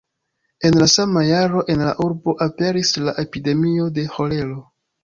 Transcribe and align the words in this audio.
En 0.69 0.77
la 0.79 0.87
sama 0.93 1.23
jaro 1.27 1.63
en 1.75 1.85
la 1.91 1.93
urbo 2.09 2.35
aperis 2.49 2.97
la 3.07 3.17
epidemio 3.27 3.97
de 4.01 4.11
ĥolero. 4.19 4.63